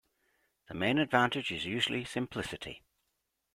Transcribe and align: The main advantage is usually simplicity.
The 0.67 0.73
main 0.73 0.97
advantage 0.97 1.51
is 1.51 1.65
usually 1.67 2.05
simplicity. 2.05 2.81